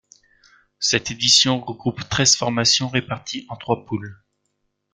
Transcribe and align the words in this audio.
Cette 0.79 1.11
édition 1.11 1.59
regroupe 1.63 2.09
treize 2.09 2.35
formations 2.35 2.89
réparties 2.89 3.45
en 3.49 3.55
trois 3.55 3.85
poules. 3.85 4.19